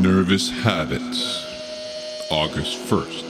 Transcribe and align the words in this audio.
Nervous 0.00 0.48
Habits, 0.48 1.44
August 2.30 2.78
1st. 2.88 3.24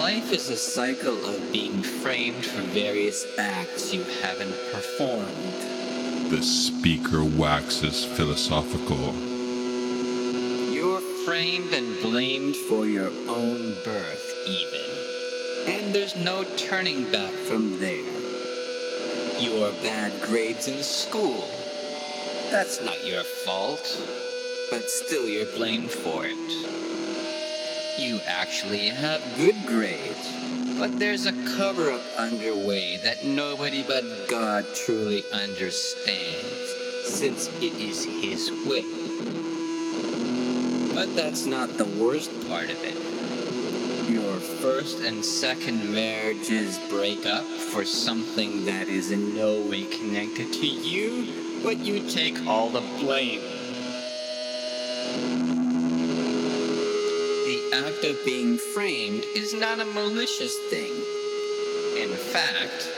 Life 0.00 0.32
is 0.32 0.48
a 0.48 0.56
cycle 0.56 1.26
of 1.26 1.52
being 1.52 1.80
framed 1.80 2.44
for 2.44 2.62
various 2.62 3.24
acts 3.38 3.94
you 3.94 4.02
haven't 4.20 4.56
performed. 4.72 6.32
The 6.32 6.42
speaker 6.42 7.22
waxes 7.22 8.04
philosophical. 8.04 9.14
You're 10.74 11.02
framed 11.24 11.72
and 11.72 12.02
blamed 12.02 12.56
for 12.56 12.84
your 12.84 13.12
own 13.28 13.76
birth, 13.84 14.34
even. 14.48 15.76
And 15.76 15.94
there's 15.94 16.16
no 16.16 16.42
turning 16.56 17.08
back 17.12 17.30
from 17.30 17.78
there. 17.78 18.12
Your 19.38 19.70
bad 19.84 20.20
grades 20.22 20.66
in 20.66 20.82
school. 20.82 21.48
That's 22.54 22.80
not 22.80 23.04
your 23.04 23.24
fault. 23.24 24.00
But 24.70 24.88
still, 24.88 25.28
you're 25.28 25.44
blamed 25.56 25.90
for 25.90 26.24
it. 26.24 26.36
You 27.98 28.20
actually 28.28 28.90
have 28.90 29.20
good 29.36 29.56
grades. 29.66 30.30
But 30.78 31.00
there's 31.00 31.26
a 31.26 31.32
cover 31.56 31.90
up 31.90 32.00
underway 32.16 32.98
that 32.98 33.24
nobody 33.24 33.82
but 33.82 34.04
God 34.28 34.64
truly 34.72 35.24
understands, 35.32 36.76
since 37.02 37.48
it 37.60 37.74
is 37.74 38.04
His 38.04 38.52
way. 38.64 38.84
But 40.94 41.16
that's 41.16 41.46
not 41.46 41.76
the 41.76 41.90
worst 42.00 42.30
part 42.46 42.70
of 42.70 42.78
it. 42.84 44.08
Your 44.08 44.38
first 44.62 45.00
and 45.00 45.24
second 45.24 45.92
marriages 45.92 46.78
break 46.88 47.26
up 47.26 47.42
for 47.42 47.84
something 47.84 48.64
that 48.66 48.86
is 48.86 49.10
in 49.10 49.34
no 49.34 49.60
way 49.62 49.82
connected 49.86 50.52
to 50.52 50.66
you, 50.68 51.53
but 51.64 51.78
you 51.78 52.06
take 52.10 52.46
all 52.46 52.68
the 52.68 52.82
blame. 53.00 53.40
The 57.46 57.70
act 57.86 58.04
of 58.04 58.22
being 58.26 58.58
framed 58.58 59.24
is 59.34 59.54
not 59.54 59.80
a 59.80 59.86
malicious 59.86 60.58
thing. 60.68 60.92
In 61.96 62.14
fact, 62.14 62.92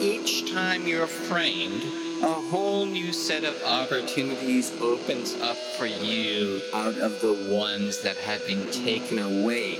each 0.00 0.50
time 0.50 0.86
you're 0.86 1.06
framed, 1.06 1.82
a 2.22 2.32
whole 2.32 2.86
new 2.86 3.12
set 3.12 3.44
of 3.44 3.62
opportunities 3.62 4.72
opens 4.80 5.34
up 5.42 5.58
for 5.76 5.86
you 5.86 6.62
out 6.72 6.96
of 6.96 7.20
the 7.20 7.34
ones 7.52 8.00
that 8.02 8.16
have 8.16 8.44
been 8.46 8.70
taken 8.70 9.18
away. 9.18 9.78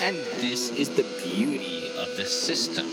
And 0.00 0.16
this 0.40 0.70
is 0.70 0.88
the 0.90 1.06
beauty 1.22 1.88
of 1.98 2.16
the 2.16 2.24
system. 2.26 2.86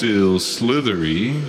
Still 0.00 0.38
slithery, 0.38 1.42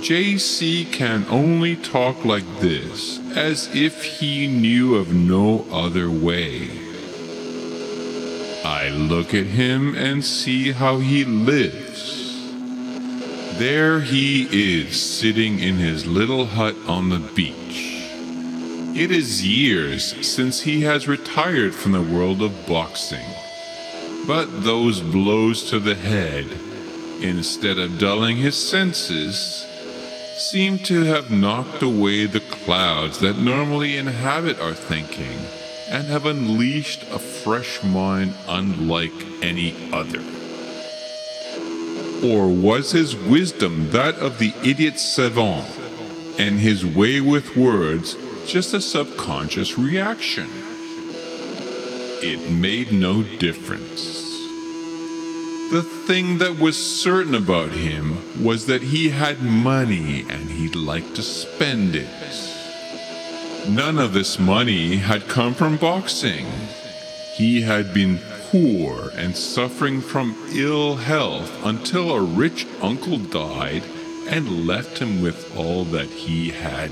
JC 0.00 0.92
can 0.92 1.24
only 1.30 1.76
talk 1.76 2.24
like 2.24 2.58
this, 2.58 3.20
as 3.36 3.72
if 3.72 4.02
he 4.02 4.48
knew 4.48 4.96
of 4.96 5.14
no 5.14 5.64
other 5.70 6.10
way. 6.10 6.70
I 8.64 8.88
look 8.88 9.32
at 9.32 9.46
him 9.46 9.94
and 9.94 10.24
see 10.24 10.72
how 10.72 10.98
he 10.98 11.24
lives. 11.24 12.52
There 13.60 14.00
he 14.00 14.48
is, 14.50 15.00
sitting 15.00 15.60
in 15.60 15.76
his 15.76 16.04
little 16.04 16.46
hut 16.46 16.74
on 16.88 17.10
the 17.10 17.20
beach. 17.20 18.02
It 18.96 19.12
is 19.12 19.46
years 19.46 20.26
since 20.26 20.62
he 20.62 20.80
has 20.80 21.06
retired 21.06 21.76
from 21.76 21.92
the 21.92 22.02
world 22.02 22.42
of 22.42 22.66
boxing. 22.66 23.30
But 24.26 24.64
those 24.64 25.00
blows 25.00 25.70
to 25.70 25.78
the 25.78 25.94
head, 25.94 26.48
instead 27.22 27.78
of 27.78 27.98
dulling 27.98 28.36
his 28.36 28.56
senses, 28.56 29.66
seem 30.36 30.78
to 30.78 31.04
have 31.04 31.30
knocked 31.30 31.82
away 31.82 32.26
the 32.26 32.40
clouds 32.40 33.20
that 33.20 33.38
normally 33.38 33.96
inhabit 33.96 34.58
our 34.60 34.74
thinking 34.74 35.38
and 35.88 36.06
have 36.06 36.26
unleashed 36.26 37.02
a 37.12 37.18
fresh 37.18 37.82
mind 37.84 38.34
unlike 38.48 39.12
any 39.42 39.74
other. 39.92 40.22
Or 42.24 42.48
was 42.48 42.92
his 42.92 43.14
wisdom 43.14 43.90
that 43.90 44.16
of 44.16 44.38
the 44.38 44.54
idiot 44.64 44.98
savant, 44.98 45.66
and 46.38 46.58
his 46.58 46.84
way 46.84 47.20
with 47.20 47.56
words 47.56 48.16
just 48.46 48.74
a 48.74 48.80
subconscious 48.80 49.78
reaction? 49.78 50.48
It 52.24 52.50
made 52.50 52.92
no 52.92 53.22
difference. 53.22 54.31
The 55.72 55.82
thing 55.82 56.36
that 56.36 56.58
was 56.58 56.76
certain 56.76 57.34
about 57.34 57.70
him 57.70 58.44
was 58.44 58.66
that 58.66 58.82
he 58.82 59.08
had 59.08 59.40
money 59.40 60.20
and 60.28 60.50
he 60.50 60.68
liked 60.68 61.14
to 61.16 61.22
spend 61.22 61.96
it. 61.96 62.10
None 63.70 63.98
of 63.98 64.12
this 64.12 64.38
money 64.38 64.96
had 64.96 65.28
come 65.28 65.54
from 65.54 65.78
boxing. 65.78 66.44
He 67.36 67.62
had 67.62 67.94
been 67.94 68.20
poor 68.50 69.12
and 69.14 69.34
suffering 69.34 70.02
from 70.02 70.36
ill 70.52 70.96
health 70.96 71.50
until 71.64 72.12
a 72.12 72.20
rich 72.20 72.66
uncle 72.82 73.16
died 73.16 73.84
and 74.28 74.66
left 74.66 74.98
him 74.98 75.22
with 75.22 75.56
all 75.56 75.84
that 75.84 76.10
he 76.10 76.50
had. 76.50 76.90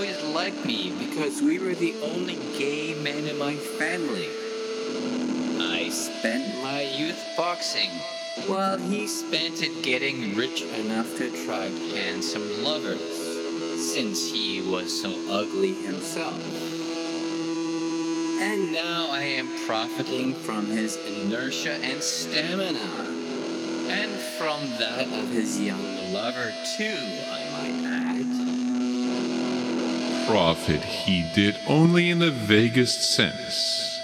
Always 0.00 0.22
liked 0.34 0.64
me 0.64 0.94
because 0.98 1.42
we 1.42 1.58
were 1.58 1.74
the 1.74 1.94
only 2.02 2.36
gay 2.56 2.94
men 3.02 3.26
in 3.26 3.38
my 3.38 3.54
family. 3.54 4.28
I 5.60 5.90
spent 5.90 6.62
my 6.62 6.80
youth 6.80 7.22
boxing, 7.36 7.90
while 8.46 8.78
he 8.78 9.06
spent 9.06 9.62
it 9.62 9.82
getting 9.82 10.34
rich 10.34 10.62
enough 10.62 11.18
to 11.18 11.26
attract 11.26 11.74
handsome 11.94 12.64
lovers, 12.64 13.12
since 13.92 14.32
he 14.32 14.62
was 14.62 15.02
so 15.02 15.10
ugly 15.28 15.74
himself. 15.74 16.40
And 18.40 18.72
now 18.72 19.10
I 19.10 19.20
am 19.20 19.48
profiting 19.66 20.32
from 20.32 20.64
his 20.64 20.96
inertia 20.96 21.74
and 21.74 22.02
stamina. 22.02 22.78
And 23.90 24.12
from 24.38 24.66
that 24.78 25.08
of 25.08 25.28
his 25.28 25.60
young 25.60 26.14
lover, 26.14 26.54
too, 26.78 26.96
I 27.30 27.50
might 27.52 27.86
add. 27.86 27.99
Profit 30.30 30.84
he 30.84 31.24
did 31.34 31.56
only 31.66 32.08
in 32.08 32.20
the 32.20 32.30
vaguest 32.30 33.02
sense. 33.02 34.00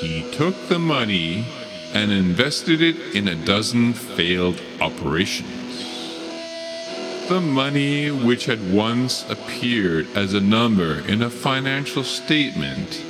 He 0.00 0.30
took 0.30 0.68
the 0.68 0.78
money 0.78 1.44
and 1.92 2.12
invested 2.12 2.80
it 2.80 3.16
in 3.16 3.26
a 3.26 3.34
dozen 3.34 3.92
failed 3.92 4.62
operations. 4.80 5.48
The 7.28 7.40
money 7.40 8.12
which 8.12 8.46
had 8.46 8.72
once 8.72 9.28
appeared 9.28 10.06
as 10.14 10.32
a 10.32 10.40
number 10.40 11.00
in 11.08 11.22
a 11.22 11.28
financial 11.28 12.04
statement 12.04 13.02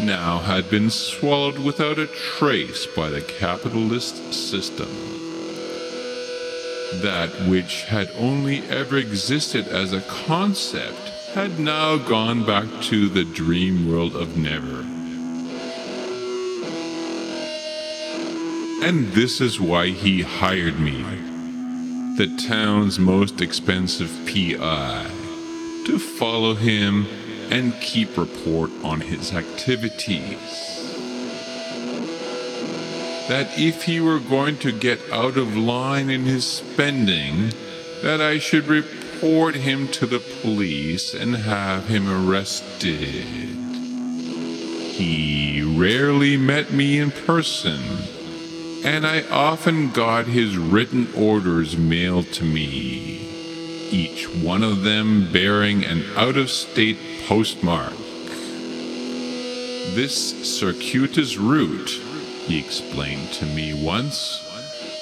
now 0.00 0.38
had 0.38 0.70
been 0.70 0.88
swallowed 0.88 1.58
without 1.58 1.98
a 1.98 2.06
trace 2.06 2.86
by 2.86 3.10
the 3.10 3.22
capitalist 3.22 4.32
system. 4.32 4.88
That 7.02 7.30
which 7.48 7.82
had 7.86 8.08
only 8.16 8.60
ever 8.68 8.98
existed 8.98 9.66
as 9.66 9.92
a 9.92 10.00
concept 10.02 11.10
had 11.34 11.58
now 11.58 11.96
gone 11.96 12.46
back 12.46 12.64
to 12.80 13.08
the 13.08 13.24
dream 13.24 13.90
world 13.90 14.14
of 14.14 14.36
never. 14.36 14.82
And 18.86 19.08
this 19.14 19.40
is 19.40 19.60
why 19.60 19.88
he 19.88 20.22
hired 20.22 20.78
me, 20.78 21.02
the 22.16 22.32
town's 22.46 23.00
most 23.00 23.40
expensive 23.40 24.12
PI, 24.26 25.10
to 25.86 25.98
follow 25.98 26.54
him 26.54 27.08
and 27.50 27.74
keep 27.80 28.16
report 28.16 28.70
on 28.84 29.00
his 29.00 29.34
activities. 29.34 30.38
That 33.28 33.58
if 33.58 33.82
he 33.82 33.98
were 33.98 34.20
going 34.20 34.58
to 34.58 34.70
get 34.70 35.00
out 35.10 35.36
of 35.36 35.56
line 35.56 36.10
in 36.10 36.26
his 36.26 36.46
spending, 36.46 37.50
that 38.02 38.20
I 38.20 38.38
should 38.38 38.68
report 39.14 39.54
him 39.54 39.86
to 39.88 40.06
the 40.06 40.18
police 40.18 41.14
and 41.14 41.36
have 41.36 41.86
him 41.86 42.08
arrested. 42.08 43.24
He 44.92 45.62
rarely 45.62 46.36
met 46.36 46.72
me 46.72 46.98
in 46.98 47.10
person, 47.10 47.80
and 48.84 49.06
I 49.06 49.22
often 49.28 49.90
got 49.90 50.26
his 50.26 50.56
written 50.56 51.08
orders 51.16 51.76
mailed 51.76 52.32
to 52.34 52.44
me, 52.44 53.88
each 53.90 54.28
one 54.28 54.62
of 54.62 54.82
them 54.82 55.32
bearing 55.32 55.84
an 55.84 56.04
out 56.16 56.36
of 56.36 56.50
state 56.50 56.98
postmark. 57.26 57.96
This 59.94 60.58
circuitous 60.58 61.36
route, 61.36 61.90
he 62.46 62.58
explained 62.58 63.32
to 63.34 63.46
me 63.46 63.74
once, 63.84 64.43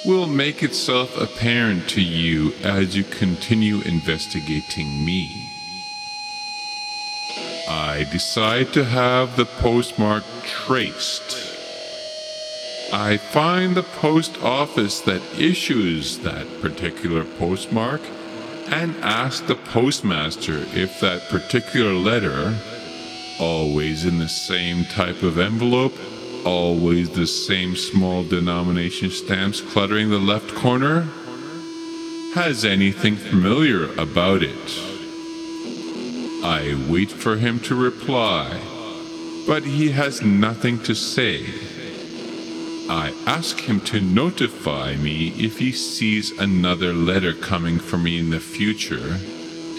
will 0.05 0.27
make 0.27 0.61
itself 0.61 1.19
apparent 1.19 1.87
to 1.89 2.01
you 2.01 2.53
as 2.63 2.95
you 2.95 3.03
continue 3.03 3.81
investigating 3.81 5.05
me. 5.05 5.49
I 7.69 8.05
decide 8.11 8.73
to 8.73 8.83
have 8.83 9.37
the 9.37 9.45
postmark 9.45 10.23
traced. 10.43 11.51
I 12.91 13.17
find 13.17 13.75
the 13.75 13.83
post 13.83 14.41
office 14.43 14.99
that 15.01 15.21
issues 15.39 16.19
that 16.19 16.61
particular 16.61 17.23
postmark 17.23 18.01
and 18.67 18.95
ask 18.97 19.45
the 19.45 19.55
postmaster 19.55 20.65
if 20.73 20.99
that 20.99 21.29
particular 21.29 21.93
letter, 21.93 22.55
always 23.39 24.05
in 24.05 24.19
the 24.19 24.29
same 24.29 24.85
type 24.85 25.23
of 25.23 25.39
envelope, 25.39 25.95
always 26.45 27.09
the 27.09 27.27
same 27.27 27.75
small 27.75 28.23
denomination 28.23 29.09
stamps 29.09 29.61
cluttering 29.61 30.09
the 30.09 30.19
left 30.19 30.53
corner, 30.55 31.07
has 32.33 32.65
anything 32.65 33.15
familiar 33.15 33.93
about 33.93 34.41
it. 34.43 34.79
I 36.43 36.75
wait 36.89 37.11
for 37.11 37.37
him 37.37 37.59
to 37.61 37.75
reply, 37.75 38.59
but 39.47 39.63
he 39.63 39.91
has 39.91 40.21
nothing 40.21 40.79
to 40.83 40.93
say. 40.93 41.45
I 42.89 43.13
ask 43.25 43.59
him 43.59 43.79
to 43.81 44.01
notify 44.01 44.95
me 44.95 45.29
if 45.37 45.59
he 45.59 45.71
sees 45.71 46.31
another 46.31 46.91
letter 46.91 47.33
coming 47.33 47.79
for 47.79 47.97
me 47.97 48.19
in 48.19 48.29
the 48.29 48.39
future, 48.39 49.19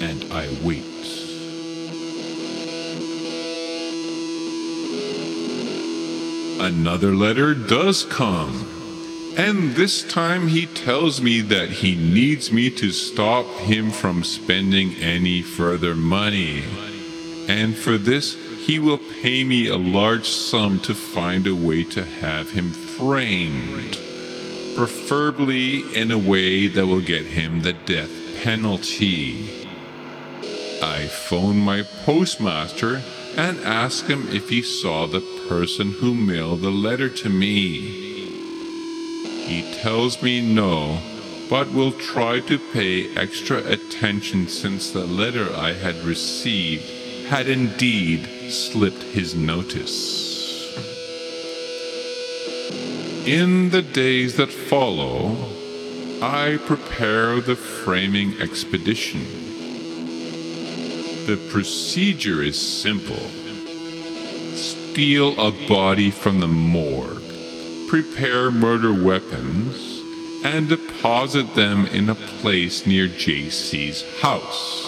and 0.00 0.24
I 0.32 0.48
wait. 0.62 1.23
Another 6.64 7.14
letter 7.14 7.52
does 7.52 8.04
come, 8.04 8.66
and 9.36 9.74
this 9.74 10.02
time 10.02 10.48
he 10.48 10.64
tells 10.64 11.20
me 11.20 11.42
that 11.42 11.68
he 11.68 11.94
needs 11.94 12.50
me 12.50 12.70
to 12.70 12.90
stop 12.90 13.44
him 13.58 13.90
from 13.90 14.24
spending 14.24 14.94
any 14.94 15.42
further 15.42 15.94
money, 15.94 16.64
and 17.48 17.76
for 17.76 17.98
this 17.98 18.34
he 18.64 18.78
will 18.78 18.96
pay 18.96 19.44
me 19.44 19.66
a 19.66 19.76
large 19.76 20.26
sum 20.26 20.80
to 20.80 20.94
find 20.94 21.46
a 21.46 21.54
way 21.54 21.84
to 21.84 22.02
have 22.02 22.52
him 22.52 22.70
framed, 22.70 23.98
preferably 24.74 25.80
in 25.94 26.10
a 26.10 26.18
way 26.18 26.66
that 26.66 26.86
will 26.86 27.02
get 27.02 27.26
him 27.26 27.60
the 27.60 27.74
death 27.74 28.10
penalty. 28.42 29.66
I 30.82 31.08
phone 31.08 31.58
my 31.58 31.82
postmaster 32.06 33.02
and 33.36 33.58
ask 33.60 34.06
him 34.06 34.28
if 34.30 34.48
he 34.48 34.62
saw 34.62 35.06
the 35.06 35.33
person 35.48 35.92
who 35.92 36.14
mailed 36.14 36.60
the 36.60 36.70
letter 36.70 37.08
to 37.08 37.28
me. 37.28 37.80
He 39.46 39.62
tells 39.82 40.22
me 40.22 40.40
no, 40.40 40.98
but 41.50 41.72
will 41.72 41.92
try 41.92 42.40
to 42.40 42.58
pay 42.72 43.14
extra 43.16 43.58
attention 43.58 44.48
since 44.48 44.90
the 44.90 45.06
letter 45.06 45.54
I 45.54 45.72
had 45.72 45.96
received 45.96 46.84
had 47.26 47.48
indeed 47.48 48.50
slipped 48.50 49.02
his 49.02 49.34
notice. 49.34 50.32
In 53.26 53.70
the 53.70 53.82
days 53.82 54.36
that 54.36 54.50
follow, 54.50 55.36
I 56.20 56.58
prepare 56.66 57.40
the 57.40 57.56
framing 57.56 58.40
expedition. 58.40 59.24
The 61.26 61.38
procedure 61.50 62.42
is 62.42 62.60
simple. 62.60 63.43
Steal 64.94 65.32
a 65.40 65.50
body 65.66 66.08
from 66.08 66.38
the 66.38 66.46
morgue, 66.46 67.20
prepare 67.88 68.52
murder 68.52 68.94
weapons, 68.94 70.00
and 70.44 70.68
deposit 70.68 71.52
them 71.56 71.84
in 71.86 72.08
a 72.08 72.14
place 72.14 72.86
near 72.86 73.08
JC's 73.08 74.04
house. 74.20 74.86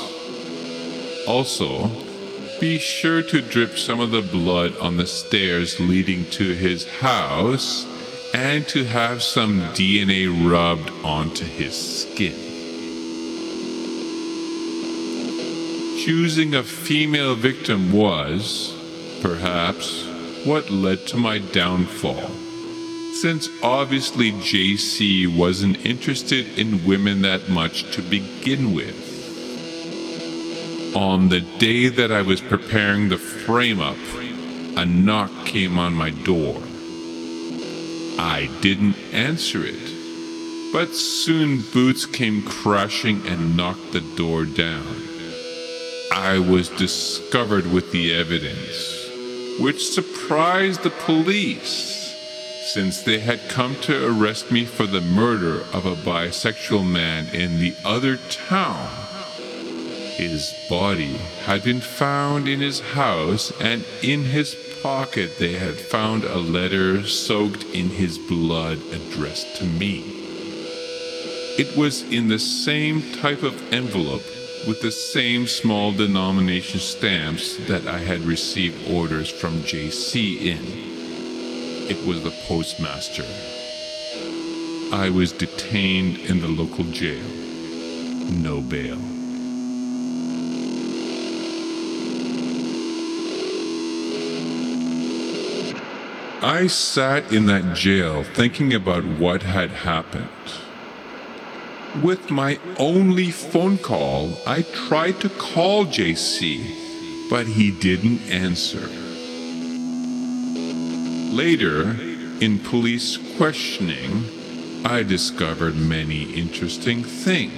Also, 1.27 1.91
be 2.61 2.79
sure 2.79 3.21
to 3.21 3.43
drip 3.43 3.77
some 3.77 3.99
of 3.99 4.13
the 4.13 4.23
blood 4.23 4.77
on 4.77 4.97
the 4.97 5.09
stairs 5.09 5.81
leading 5.81 6.25
to 6.27 6.55
his 6.55 6.89
house 7.01 7.85
and 8.33 8.65
to 8.69 8.85
have 8.85 9.25
some 9.25 9.61
DNA 9.75 10.29
rubbed 10.49 10.89
onto 11.05 11.45
his 11.45 11.75
skin. 12.03 12.31
Choosing 16.05 16.55
a 16.55 16.63
female 16.63 17.35
victim 17.35 17.91
was, 17.91 18.76
perhaps, 19.23 20.05
what 20.45 20.71
led 20.71 21.07
to 21.09 21.17
my 21.17 21.39
downfall, 21.39 22.31
since 23.15 23.49
obviously 23.63 24.33
JC 24.33 25.27
wasn't 25.27 25.85
interested 25.85 26.59
in 26.59 26.85
women 26.87 27.23
that 27.23 27.49
much 27.49 27.91
to 27.95 28.03
begin 28.03 28.75
with. 28.75 29.07
On 30.95 31.29
the 31.29 31.41
day 31.59 31.89
that 31.89 32.11
I 32.13 32.23
was 32.23 32.41
preparing 32.41 33.09
the 33.09 33.19
frame 33.19 33.81
up, 33.81 33.97
a 34.77 34.85
knock 34.85 35.31
came 35.45 35.79
on 35.79 35.95
my 35.95 36.11
door. 36.11 36.63
I 38.19 38.51
didn't 38.61 38.97
answer 39.13 39.63
it, 39.63 40.73
but 40.73 40.95
soon 40.95 41.63
boots 41.73 42.07
came 42.07 42.43
crashing 42.43 43.27
and 43.27 43.57
knocked 43.57 43.93
the 43.93 44.01
door 44.17 44.45
down. 44.45 45.03
I 46.13 46.39
was 46.39 46.69
discovered 46.71 47.67
with 47.71 47.93
the 47.93 48.15
evidence, 48.15 49.06
which 49.59 49.89
surprised 49.89 50.83
the 50.83 50.91
police, 50.91 52.15
since 52.73 53.03
they 53.03 53.21
had 53.21 53.49
come 53.49 53.77
to 53.77 54.07
arrest 54.07 54.51
me 54.51 54.65
for 54.65 54.87
the 54.87 55.01
murder 55.01 55.61
of 55.73 55.87
a 55.87 55.95
bisexual 55.95 56.87
man 56.87 57.27
in 57.35 57.59
the 57.59 57.75
other 57.85 58.17
town. 58.17 58.89
His 60.17 60.55
body 60.69 61.17
had 61.45 61.63
been 61.63 61.81
found 61.81 62.49
in 62.49 62.61
his 62.61 62.81
house, 62.81 63.53
and 63.61 63.85
in 64.03 64.25
his 64.25 64.57
pocket 64.83 65.39
they 65.39 65.53
had 65.53 65.75
found 65.75 66.25
a 66.25 66.39
letter 66.39 67.07
soaked 67.07 67.65
in 67.65 67.91
his 67.91 68.19
blood 68.19 68.79
addressed 68.93 69.57
to 69.57 69.65
me. 69.65 70.05
It 71.59 71.77
was 71.77 72.03
in 72.03 72.29
the 72.29 72.39
same 72.39 73.03
type 73.13 73.43
of 73.43 73.73
envelope 73.73 74.25
with 74.67 74.83
the 74.83 74.91
same 74.91 75.47
small 75.47 75.93
denomination 75.93 76.81
stamps 76.81 77.57
that 77.69 77.87
I 77.87 77.99
had 77.99 78.21
received 78.23 78.91
orders 78.91 79.31
from 79.31 79.61
JC 79.61 80.41
in. 80.41 80.59
It 81.89 82.05
was 82.05 82.25
the 82.25 82.33
postmaster. 82.49 83.23
I 84.93 85.09
was 85.11 85.31
detained 85.31 86.19
in 86.19 86.41
the 86.41 86.49
local 86.49 86.85
jail. 86.85 87.23
No 88.31 88.61
bail. 88.61 88.99
I 96.43 96.67
sat 96.67 97.33
in 97.33 97.47
that 97.47 97.77
jail 97.77 98.25
thinking 98.25 98.75
about 98.75 99.05
what 99.05 99.43
had 99.43 99.71
happened. 99.71 100.29
With 102.03 102.31
my 102.31 102.59
only 102.79 103.31
phone 103.31 103.79
call, 103.79 104.39
I 104.47 104.63
tried 104.63 105.21
to 105.21 105.29
call 105.29 105.87
JC, 105.87 107.31
but 107.31 107.47
he 107.47 107.71
didn't 107.71 108.21
answer. 108.31 108.89
Later, 111.35 111.97
in 112.41 112.59
police 112.59 113.19
questioning, 113.37 114.25
I 114.85 115.03
discovered 115.03 115.77
many 115.77 116.35
interesting 116.35 117.03
things. 117.03 117.53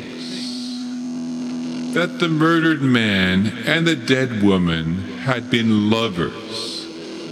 That 1.94 2.20
the 2.20 2.28
murdered 2.28 2.82
man 2.82 3.48
and 3.66 3.86
the 3.86 3.96
dead 3.96 4.42
woman 4.42 5.18
had 5.18 5.50
been 5.50 5.90
lovers 5.90 6.86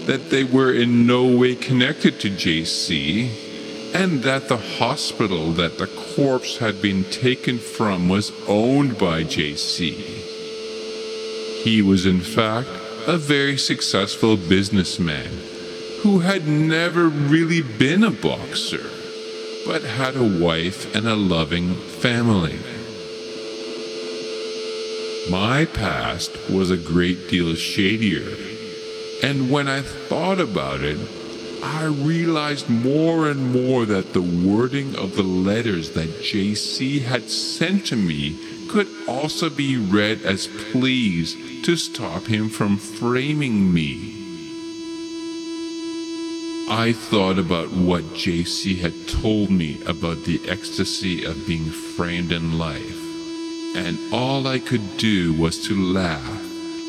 that 0.06 0.30
they 0.30 0.44
were 0.44 0.72
in 0.72 1.06
no 1.06 1.26
way 1.26 1.54
connected 1.54 2.20
to 2.20 2.30
JC, 2.30 3.45
and 3.94 4.22
that 4.22 4.48
the 4.48 4.56
hospital 4.56 5.52
that 5.52 5.78
the 5.78 5.86
corpse 6.14 6.58
had 6.58 6.80
been 6.82 7.04
taken 7.04 7.58
from 7.58 8.08
was 8.08 8.32
owned 8.46 8.98
by 8.98 9.22
JC. 9.22 9.92
He 11.62 11.82
was, 11.82 12.06
in 12.06 12.20
fact, 12.20 12.68
a 13.06 13.16
very 13.16 13.56
successful 13.56 14.36
businessman 14.36 15.30
who 16.02 16.20
had 16.20 16.46
never 16.46 17.08
really 17.08 17.62
been 17.62 18.04
a 18.04 18.10
boxer, 18.10 18.90
but 19.66 19.82
had 19.82 20.16
a 20.16 20.42
wife 20.44 20.94
and 20.94 21.06
a 21.06 21.16
loving 21.16 21.74
family. 21.74 22.58
My 25.30 25.64
past 25.64 26.36
was 26.48 26.70
a 26.70 26.76
great 26.76 27.28
deal 27.28 27.54
shadier 27.54 28.36
and 29.22 29.50
when 29.50 29.66
I 29.66 29.80
thought 29.80 30.40
about 30.40 30.82
it, 30.82 30.98
I 31.68 31.86
realized 31.86 32.70
more 32.70 33.28
and 33.28 33.52
more 33.52 33.84
that 33.86 34.12
the 34.12 34.22
wording 34.22 34.94
of 34.94 35.16
the 35.16 35.24
letters 35.24 35.90
that 35.90 36.08
JC 36.08 37.02
had 37.02 37.28
sent 37.28 37.86
to 37.86 37.96
me 37.96 38.38
could 38.68 38.86
also 39.08 39.50
be 39.50 39.76
read 39.76 40.22
as 40.22 40.46
pleas 40.70 41.34
to 41.64 41.76
stop 41.76 42.26
him 42.26 42.48
from 42.50 42.76
framing 42.76 43.74
me. 43.74 44.14
I 46.70 46.92
thought 46.92 47.38
about 47.38 47.72
what 47.72 48.04
JC 48.14 48.78
had 48.78 49.08
told 49.08 49.50
me 49.50 49.82
about 49.86 50.22
the 50.22 50.40
ecstasy 50.48 51.24
of 51.24 51.48
being 51.48 51.64
framed 51.64 52.30
in 52.30 52.58
life, 52.58 53.76
and 53.76 53.98
all 54.12 54.46
I 54.46 54.60
could 54.60 54.98
do 54.98 55.34
was 55.34 55.66
to 55.66 55.74
laugh, 55.74 56.42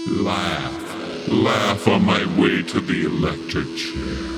laugh, 0.07 1.27
laugh 1.27 1.87
on 1.87 2.05
my 2.05 2.23
way 2.39 2.61
to 2.61 2.79
the 2.79 3.05
electric 3.05 3.75
chair. 3.75 4.36